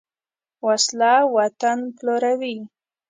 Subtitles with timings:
[0.67, 2.55] وسله وطن پلوروي